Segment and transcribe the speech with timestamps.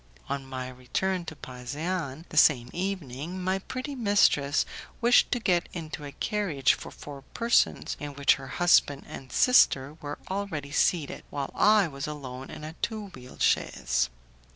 [0.29, 4.65] On my return to Pasean the same evening, my pretty mistress
[4.99, 9.93] wished to get into a carriage for four persons in which her husband and sister
[10.01, 14.09] were already seated, while I was alone in a two wheeled chaise.